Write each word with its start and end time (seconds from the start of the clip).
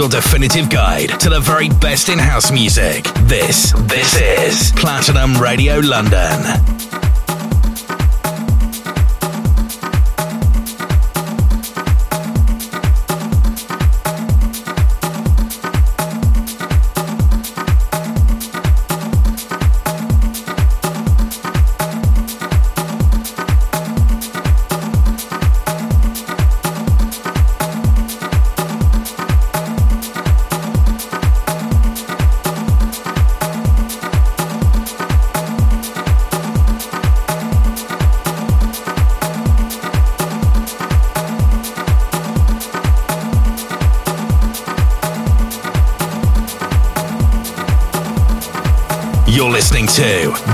your 0.00 0.08
definitive 0.08 0.70
guide 0.70 1.10
to 1.20 1.28
the 1.28 1.40
very 1.40 1.68
best 1.68 2.08
in 2.08 2.18
house 2.18 2.50
music. 2.50 3.04
This, 3.24 3.72
this 3.80 4.18
is 4.18 4.72
Platinum 4.72 5.34
Radio 5.34 5.78
London. 5.80 7.09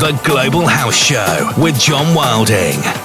The 0.06 0.12
Global 0.23 0.69
House 0.69 0.95
Show 0.95 1.51
with 1.59 1.80
John 1.80 2.14
Wilding. 2.14 2.95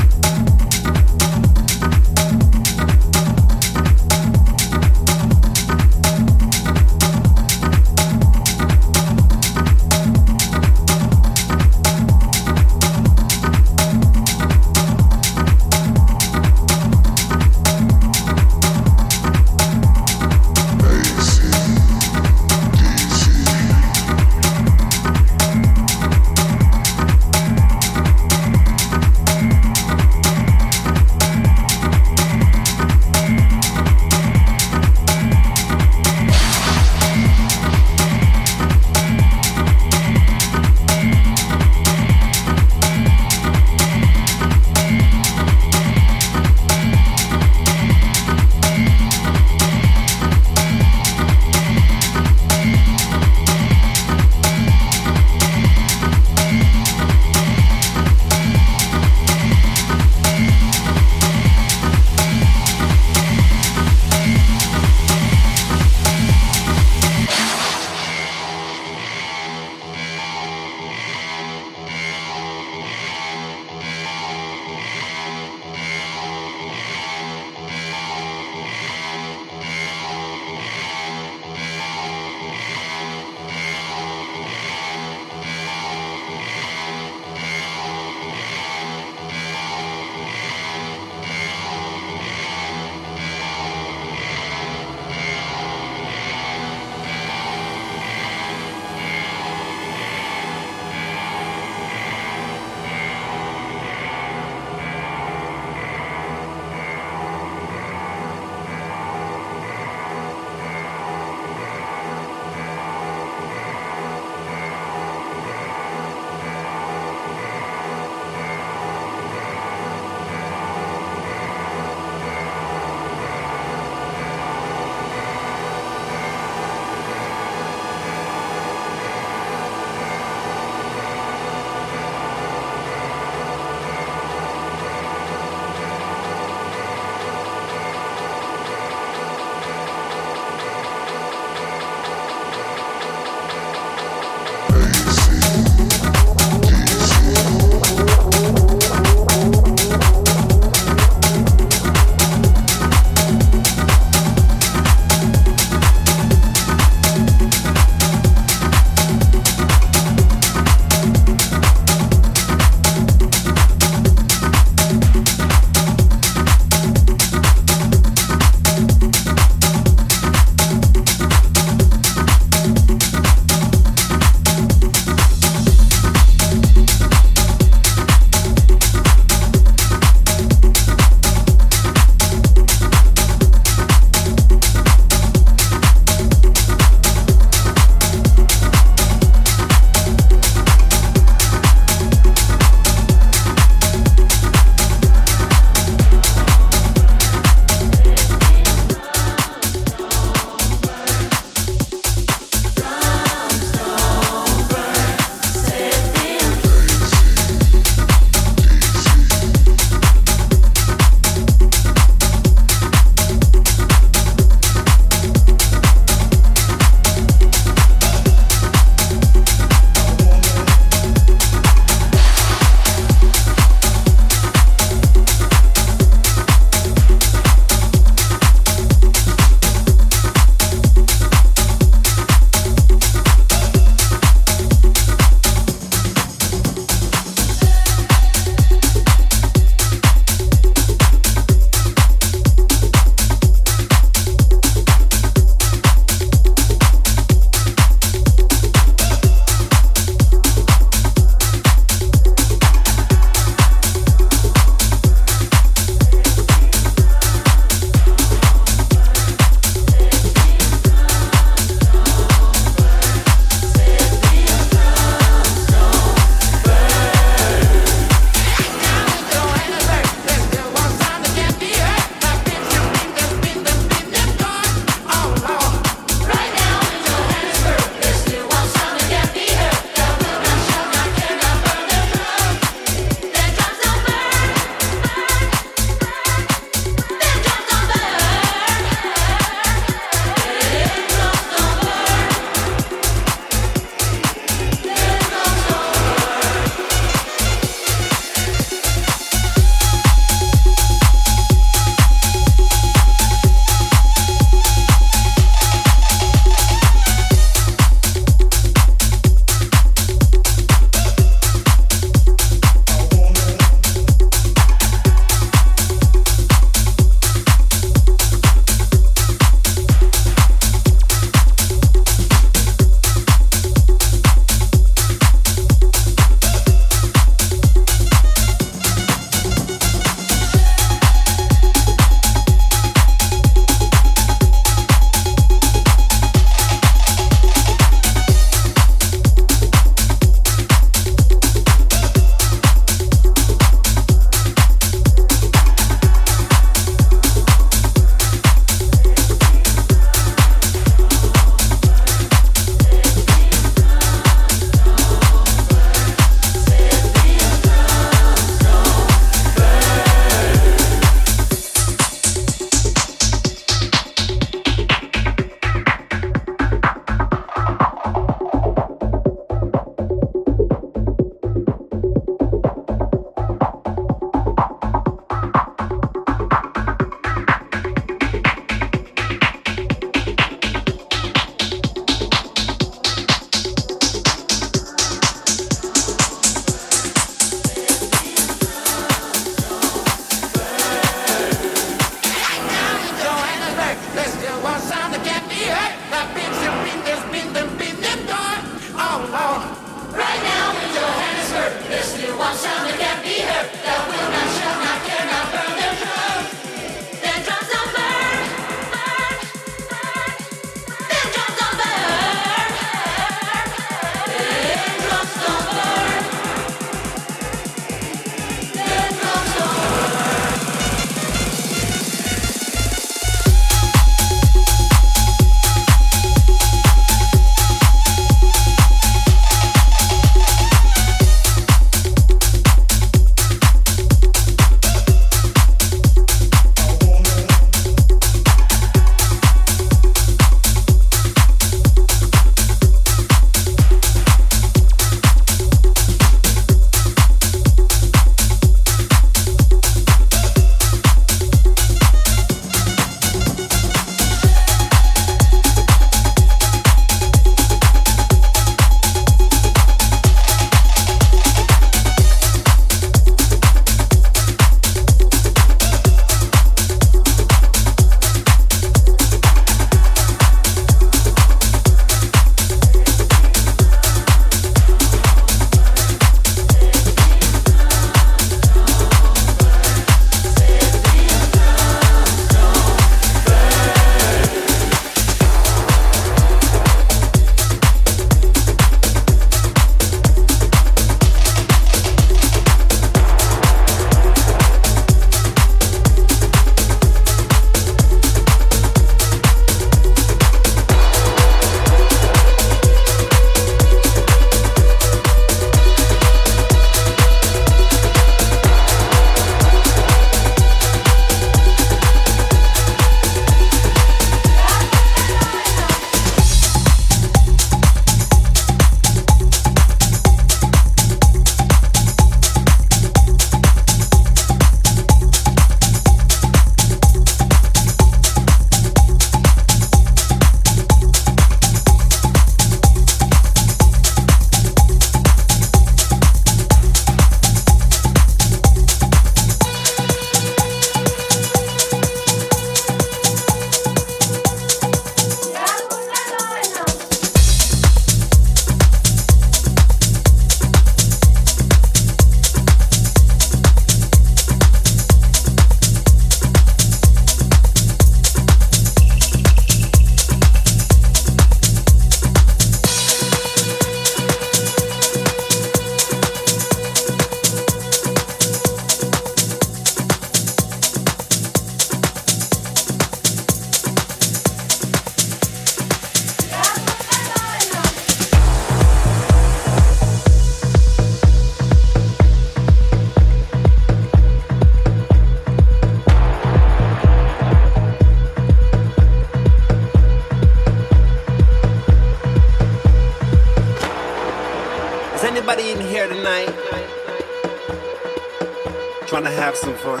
Trying 599.14 599.22
to 599.22 599.30
have 599.30 599.56
some 599.56 599.74
fun. 599.74 600.00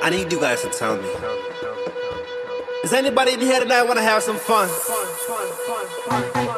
I 0.00 0.10
need 0.10 0.30
you 0.30 0.38
guys 0.38 0.62
to 0.62 0.68
tell 0.68 0.96
me. 0.96 1.08
Is 2.84 2.92
anybody 2.92 3.32
in 3.32 3.40
here 3.40 3.58
tonight 3.58 3.82
want 3.82 3.96
to 3.98 4.04
have 4.04 4.22
some 4.22 4.36
fun? 4.36 4.68
best 4.68 6.51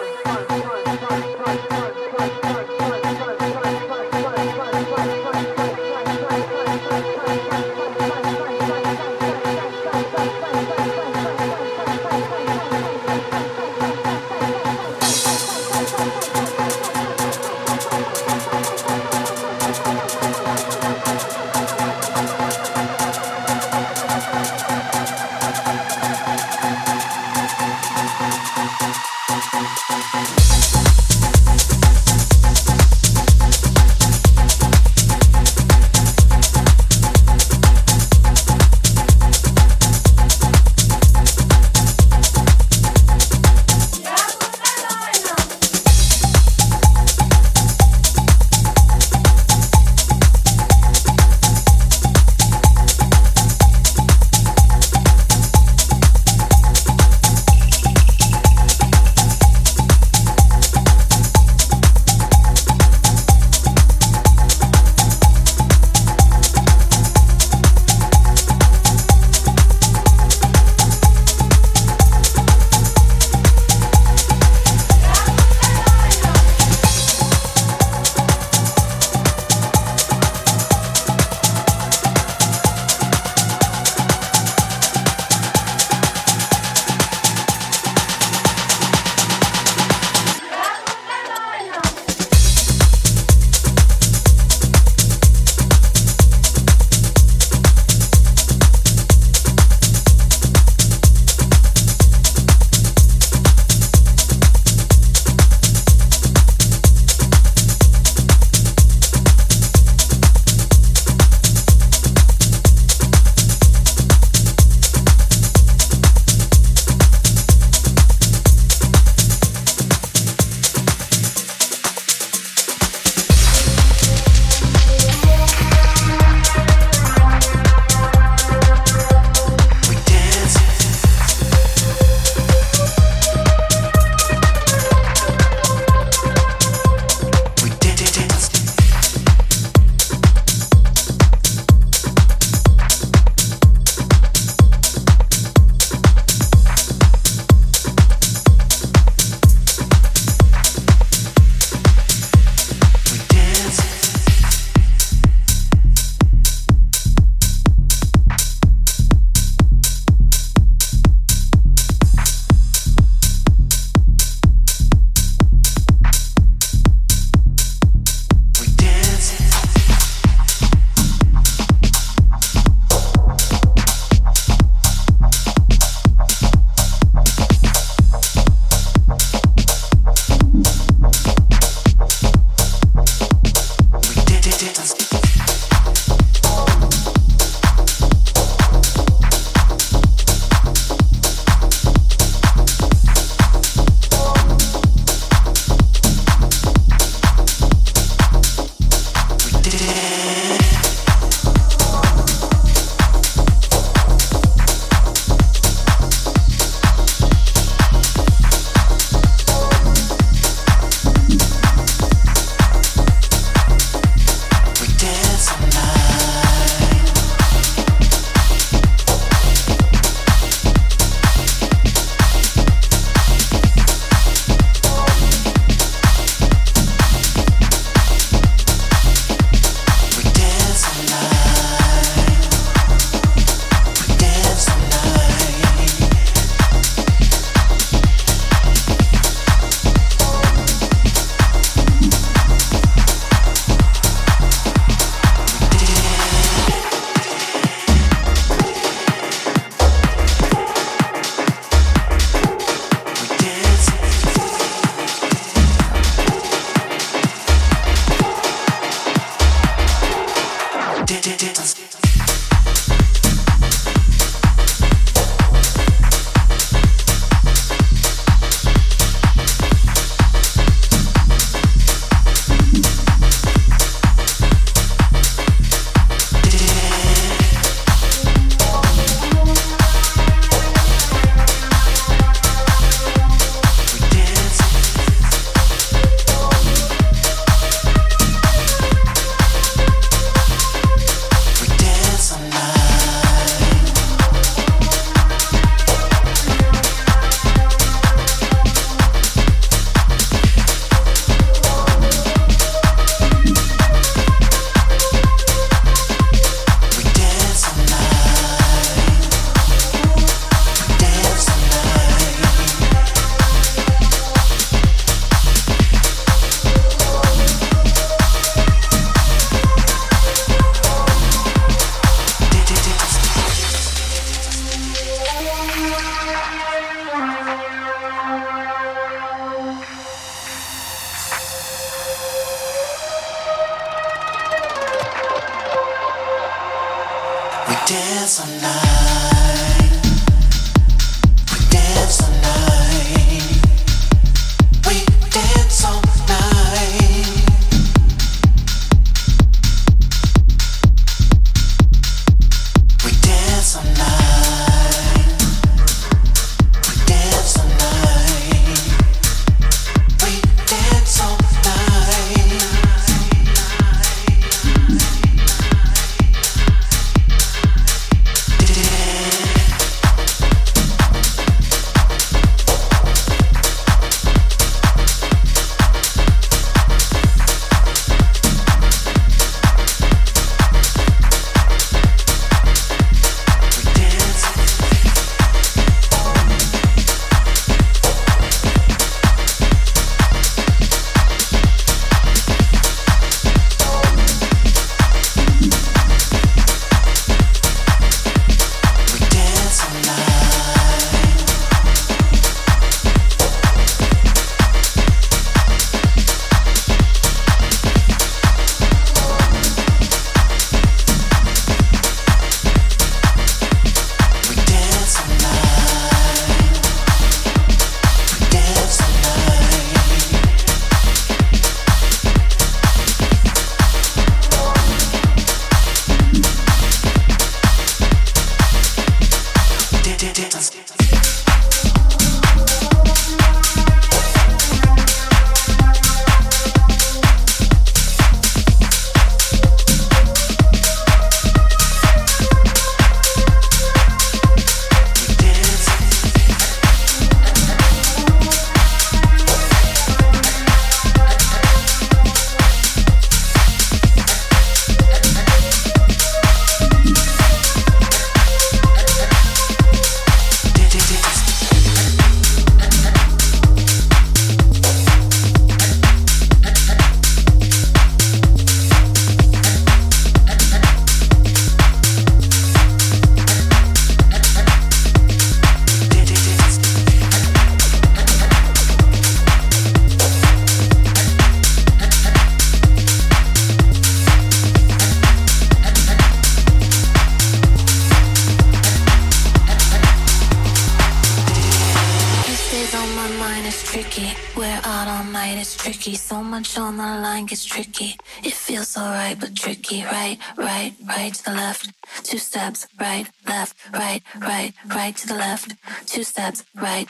right 501.35 501.45
to 501.45 501.51
the 501.51 501.57
left, 501.57 501.93
two 502.23 502.39
steps, 502.39 502.87
right, 503.01 503.27
left, 503.47 503.77
right, 503.93 504.23
right, 504.41 504.73
right 504.87 505.17
to 505.17 505.27
the 505.27 505.35
left, 505.35 505.75
two 506.07 506.23
steps, 506.23 506.65
right, 506.77 507.09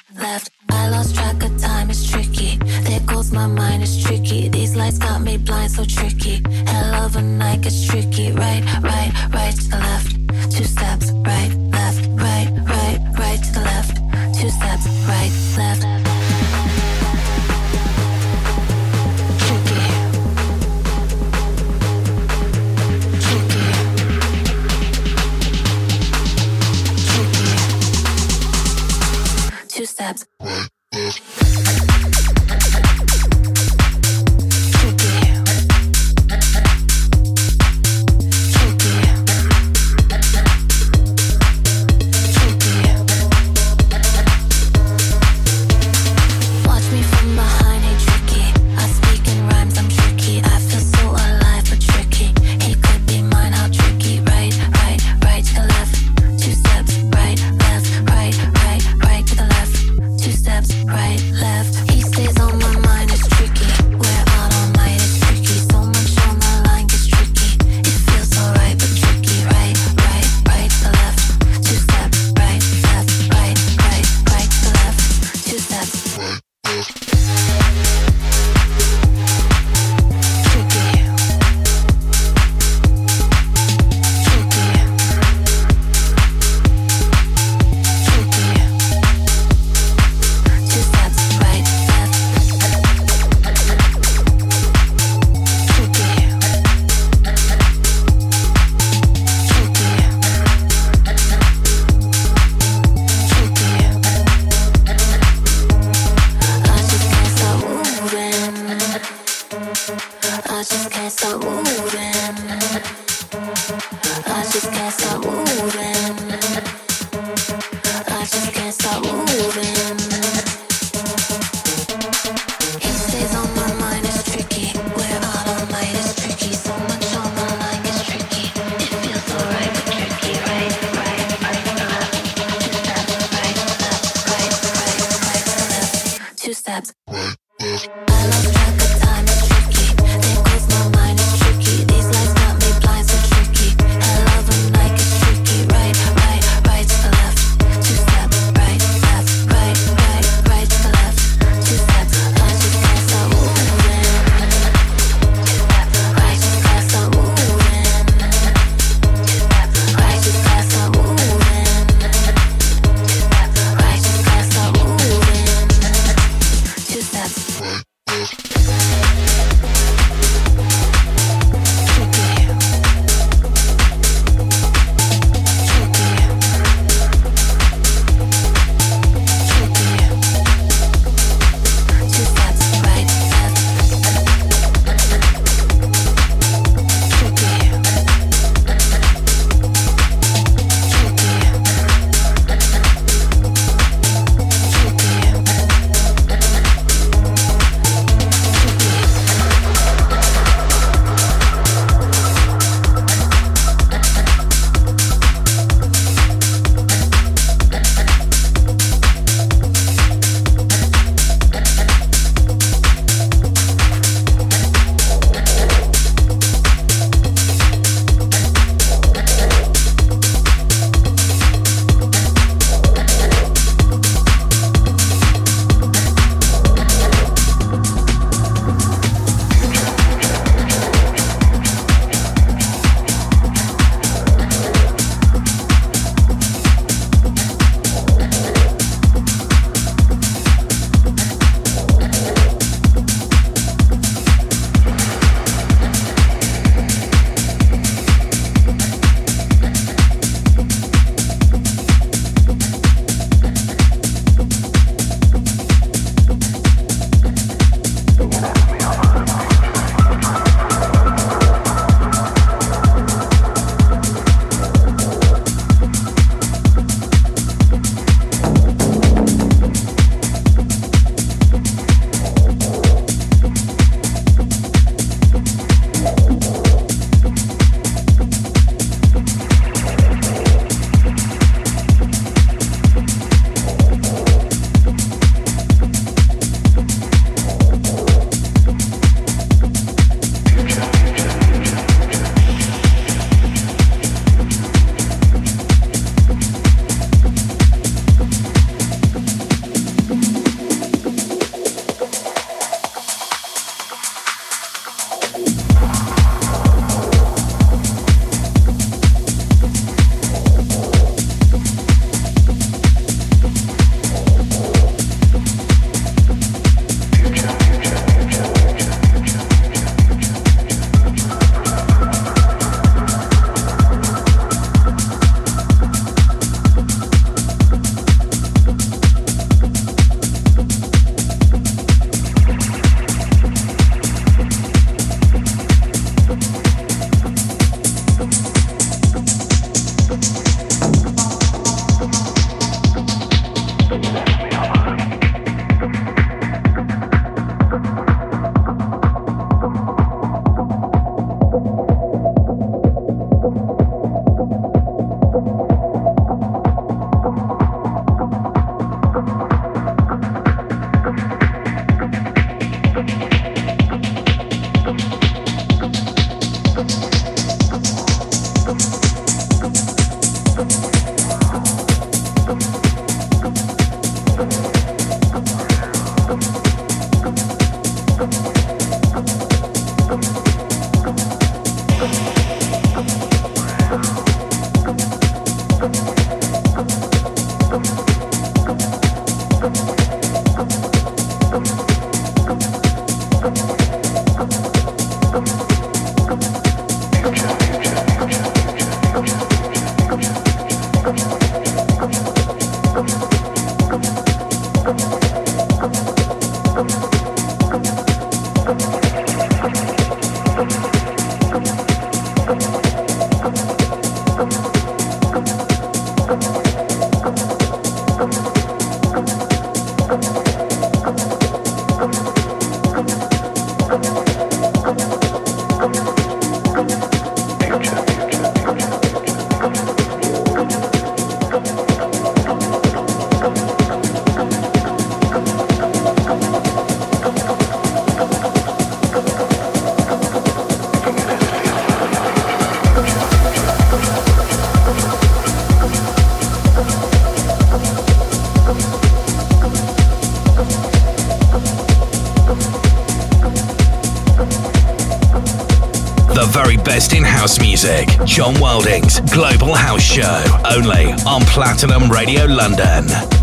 John 458.26 458.58
Wilding's 458.58 459.20
Global 459.20 459.74
House 459.74 460.02
Show, 460.02 460.42
only 460.74 461.12
on 461.26 461.42
Platinum 461.42 462.10
Radio 462.10 462.46
London. 462.46 463.33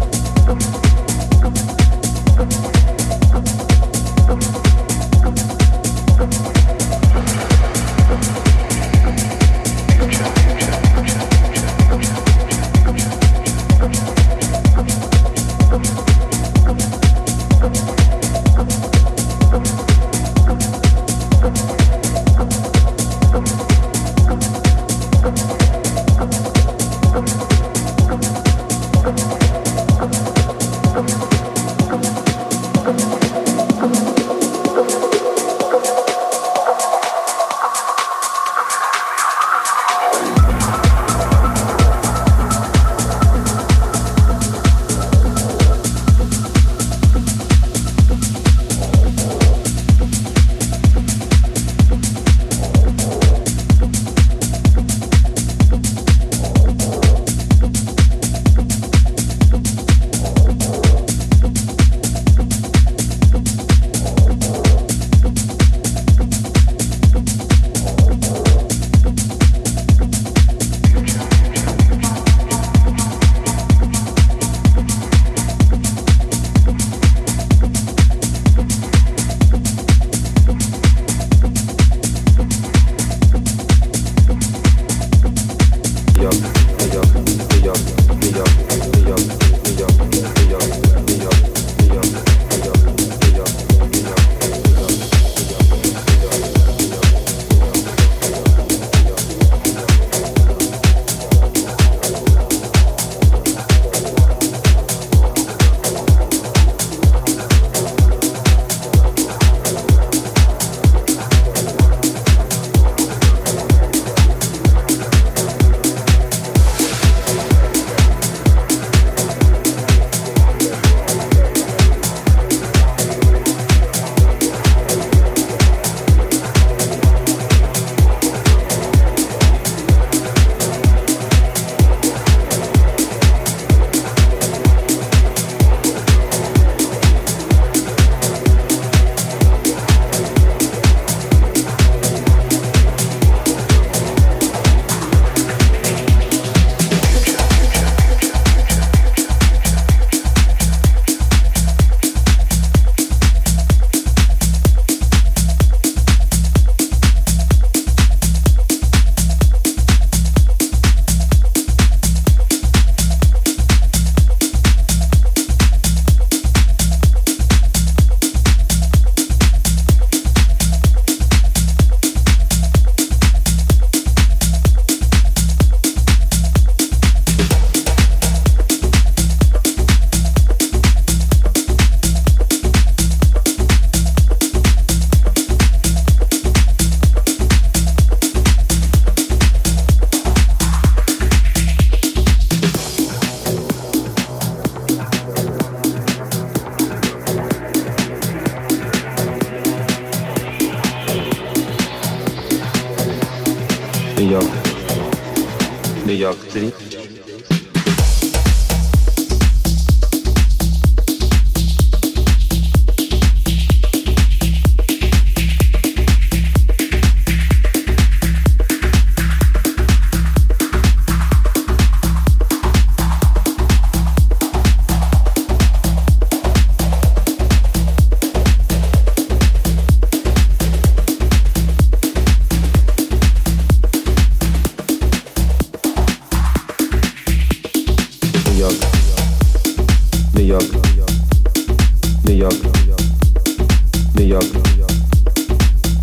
ne 244.21 244.27
yap 244.27 244.43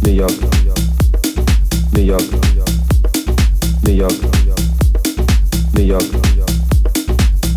ne 0.03 0.11
yap 0.11 0.33
ne 1.95 2.01
yap 2.03 2.03
ne 2.03 2.03
yap 2.03 2.23
ne 3.85 3.93
yap 3.93 4.13
ne 5.75 5.83
yap 5.85 6.03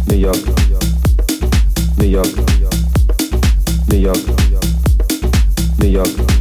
ne 0.07 0.15
yap 0.15 0.37
ne 1.97 2.05
yap 2.05 2.27
ne 2.27 2.27
yap 2.27 2.27
ne 3.89 3.97
yap 3.97 4.19
ne 5.71 5.87
yap 5.87 6.09
ne 6.11 6.39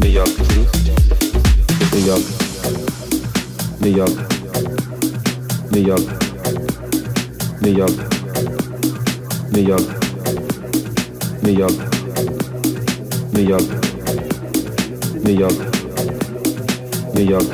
ne 0.00 0.08
yap 0.08 0.30
ne 1.92 2.00
yap 2.06 2.24
ne 3.80 3.88
yap 3.90 4.10
ne 5.72 5.80
yap 5.80 6.19
Niyaz 7.70 7.92
Niyaz 9.52 9.82
Niyaz 11.44 11.76
Niyaz 13.34 13.64
Niyaz 15.24 15.54
Niyaz 17.14 17.46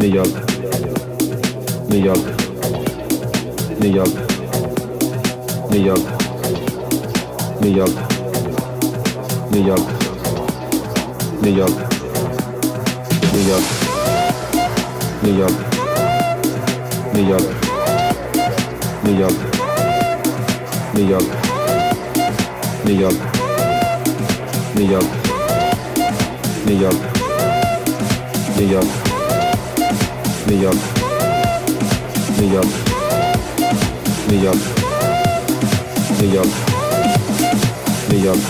Niyaz 0.00 0.30
Niyaz 1.90 2.20
Niyaz 3.80 4.12
Niyaz 5.70 6.00
Niyaz 7.62 7.90
Niyaz 9.52 9.82
Niyaz 11.42 11.72
Niyaz 13.42 13.64
Niyaz 15.22 15.52
Niyaz 17.14 17.63
Nyhjälp. 19.04 19.38
Nyhjälp. 20.94 21.24
Nyhjälp. 22.84 23.16
Nyhjälp. 24.74 25.06
Nyhjälp. 26.66 26.96
Nyhjälp. 28.58 28.88
Nyhjälp. 30.46 30.78
Nyhjälp. 32.38 32.68
Nyhjälp. 32.68 32.72
Nyhjälp. 34.28 34.62
Nyhjälp. 36.20 36.52
Nyhjälp. 38.10 38.42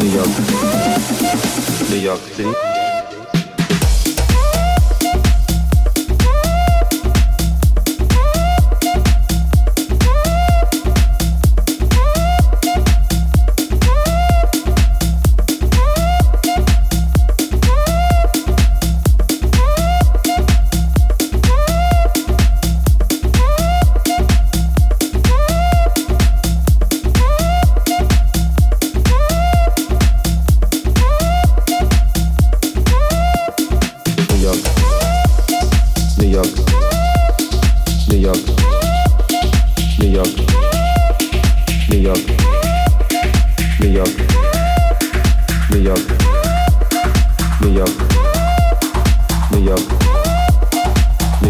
Nyhjälp. 0.00 0.30
Nyhjälp. 1.90 2.83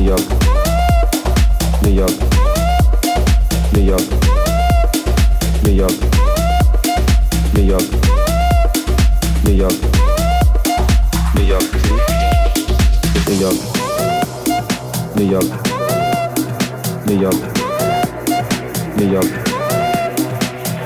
New 0.05 0.11
York, 0.11 0.21
New 1.83 1.93
York, 1.95 2.13
New 3.73 3.81
York, 3.81 4.05
New 5.65 5.73
York, 5.73 5.97
New 7.55 7.65
York, 7.65 7.89
New 9.45 9.55
York, 9.55 9.75
New 11.35 11.45
York, 11.47 11.73
New 13.25 13.39
York, 13.41 13.59
New 15.17 15.25
York, 15.25 15.49
New 17.07 17.17
York, 17.17 17.41
New 18.99 19.09
York, 19.09 19.31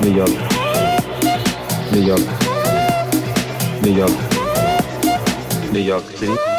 New 0.01 0.13
York, 0.15 0.35
New 1.91 2.03
York, 2.07 2.25
New 3.83 3.91
York, 3.91 4.15
New 5.73 5.81
York, 5.81 6.05
New 6.23 6.35
York. 6.35 6.58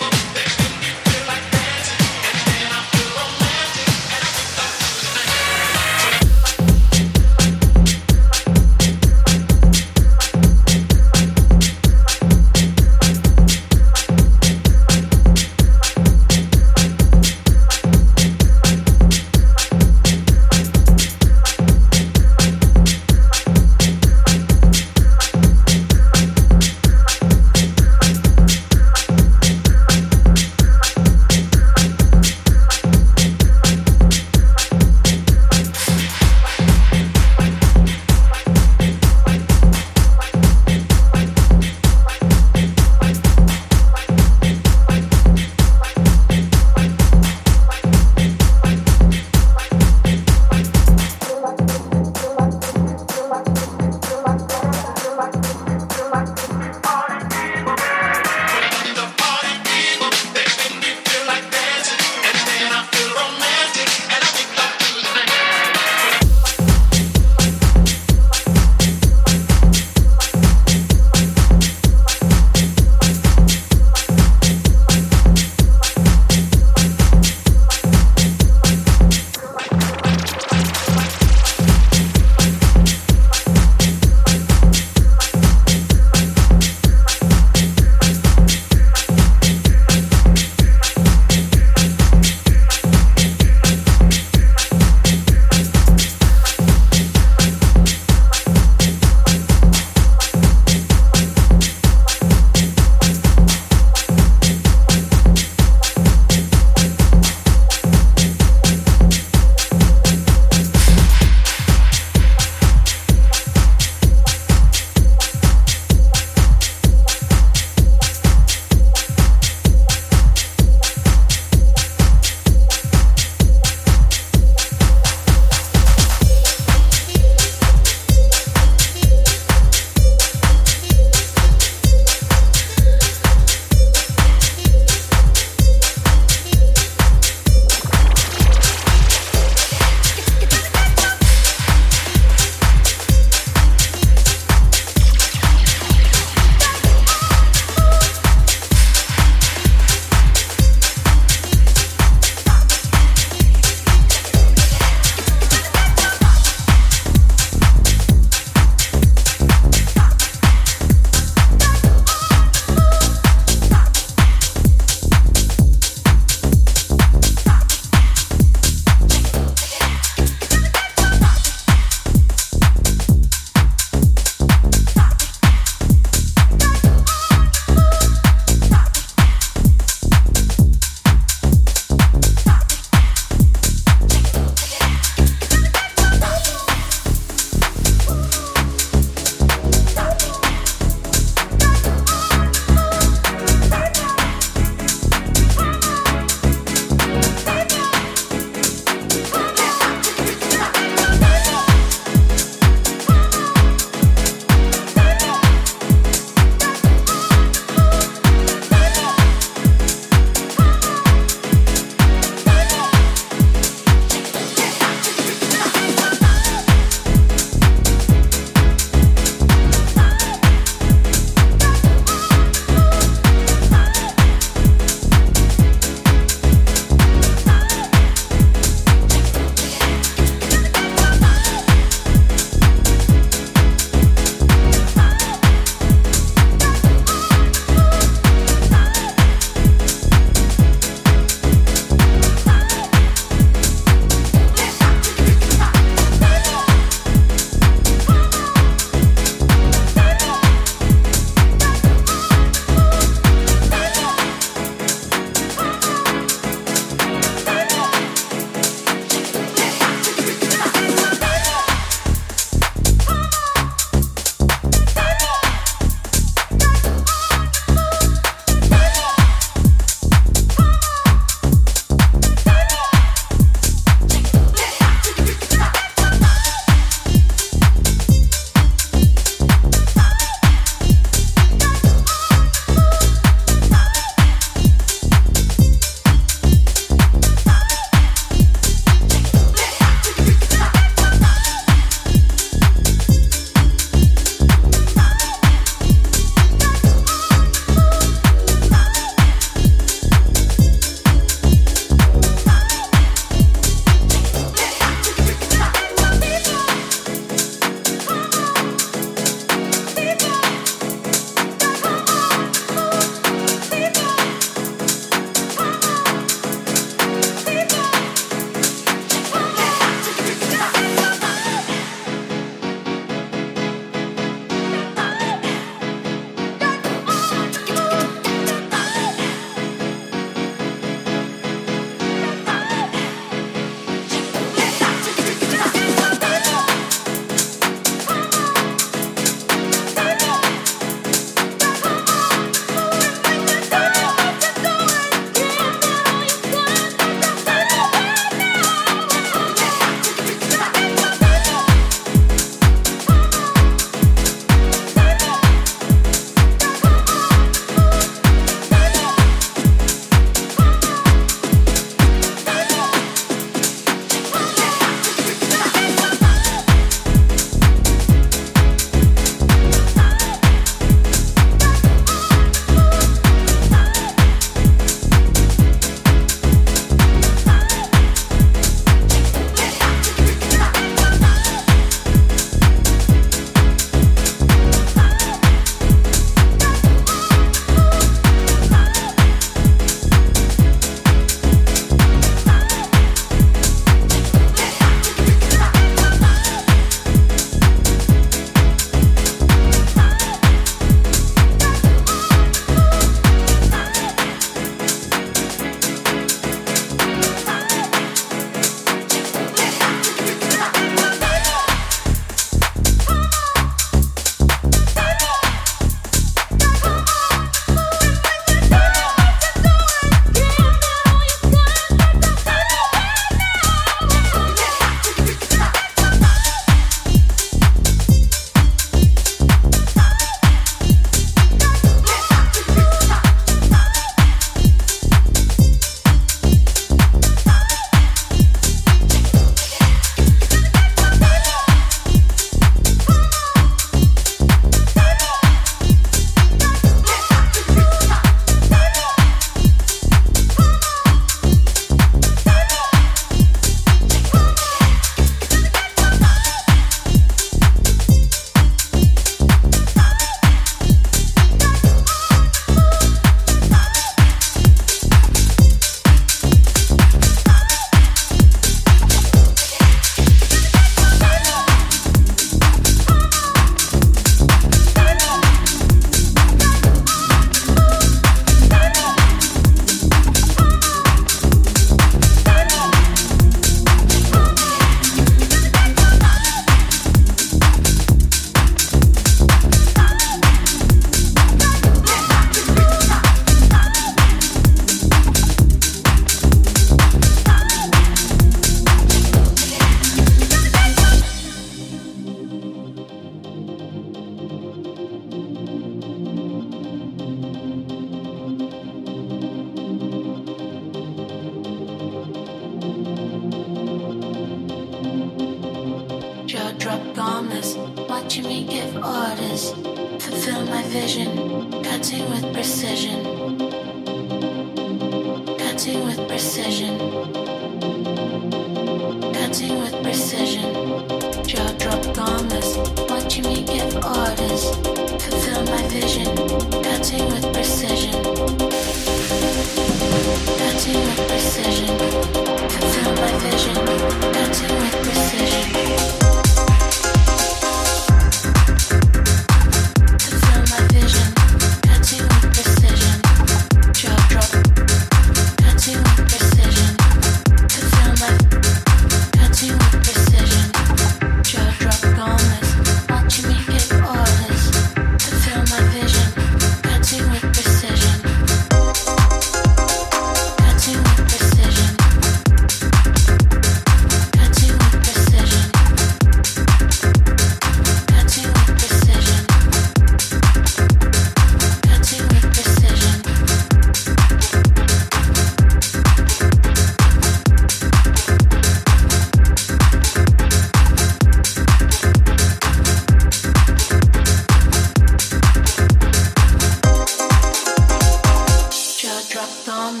dropped 599.44 599.68
on 599.68 600.00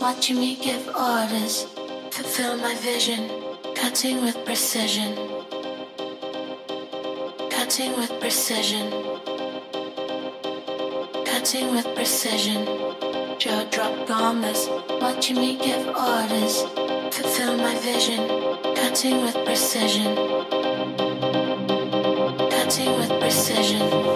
watching 0.00 0.38
me 0.38 0.54
give 0.54 0.86
orders, 0.88 1.64
fulfill 2.12 2.56
my 2.58 2.72
vision, 2.76 3.28
cutting 3.74 4.22
with 4.22 4.36
precision, 4.44 5.12
cutting 7.50 7.92
with 7.96 8.12
precision, 8.20 8.86
cutting 11.24 11.74
with 11.74 11.86
precision. 11.96 12.64
Joe 13.38 13.66
dropped 13.72 14.10
on 14.10 14.42
watching 15.00 15.36
me 15.36 15.58
give 15.58 15.88
orders, 15.88 16.62
fulfill 17.10 17.56
my 17.56 17.74
vision, 17.80 18.22
cutting 18.76 19.20
with 19.22 19.34
precision, 19.44 20.14
cutting 22.50 22.92
with 22.98 23.10
precision. 23.20 24.15